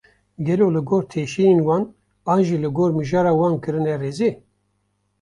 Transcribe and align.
Gelo 0.45 0.67
li 0.75 0.81
gor 0.89 1.03
teşeyên 1.11 1.59
wan, 1.67 1.83
an 2.31 2.41
jî 2.47 2.57
li 2.63 2.69
gor 2.77 2.91
mijara 2.97 3.31
wan 3.39 3.55
kirine 3.63 3.93
rêzê? 4.01 4.31